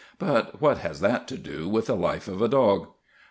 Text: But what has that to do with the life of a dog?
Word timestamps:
But 0.17 0.59
what 0.59 0.79
has 0.79 0.99
that 1.01 1.27
to 1.27 1.37
do 1.37 1.69
with 1.69 1.85
the 1.85 1.95
life 1.95 2.27
of 2.27 2.41
a 2.41 2.47
dog? 2.47 2.87